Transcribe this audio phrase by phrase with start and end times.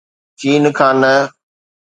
[0.39, 1.13] چين کان نه.